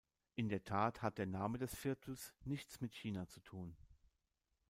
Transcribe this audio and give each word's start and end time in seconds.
In 0.33 0.49
der 0.49 0.63
Tat 0.63 1.03
hat 1.03 1.19
der 1.19 1.27
Name 1.27 1.59
des 1.59 1.75
Viertels 1.75 2.33
nichts 2.43 2.81
mit 2.81 2.95
China 2.95 3.27
zu 3.27 3.39
tun. 3.39 3.77